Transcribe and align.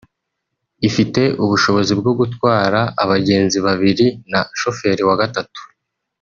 Ifite 0.87 1.21
ubushobozi 1.43 1.93
bwo 1.99 2.11
gutwara 2.19 2.79
abagenzi 3.03 3.57
babiri 3.65 4.05
na 4.31 4.41
shoferi 4.59 5.03
wa 5.09 5.15
gatatu 5.21 5.59